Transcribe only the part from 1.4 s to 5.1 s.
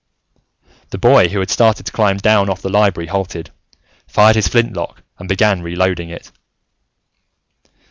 had started to climb down off the Library halted, fired his flintlock,